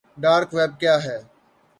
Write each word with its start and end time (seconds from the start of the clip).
dark 0.21 0.49
web 0.57 0.71
کیا 0.81 0.95
ہے 1.05 1.17